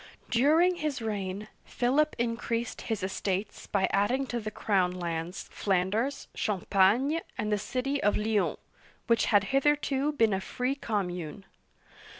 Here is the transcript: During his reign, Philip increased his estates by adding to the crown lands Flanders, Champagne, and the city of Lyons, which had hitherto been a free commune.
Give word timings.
During 0.31 0.77
his 0.77 0.99
reign, 0.99 1.47
Philip 1.63 2.15
increased 2.17 2.81
his 2.81 3.03
estates 3.03 3.67
by 3.67 3.87
adding 3.91 4.25
to 4.33 4.39
the 4.39 4.49
crown 4.49 4.93
lands 4.93 5.47
Flanders, 5.51 6.27
Champagne, 6.33 7.21
and 7.37 7.51
the 7.51 7.59
city 7.59 8.01
of 8.01 8.17
Lyons, 8.17 8.57
which 9.05 9.25
had 9.25 9.43
hitherto 9.53 10.11
been 10.13 10.33
a 10.33 10.41
free 10.41 10.73
commune. 10.73 11.45